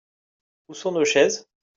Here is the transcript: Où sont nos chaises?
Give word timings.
Où 0.67 0.73
sont 0.73 0.93
nos 0.93 1.05
chaises? 1.05 1.47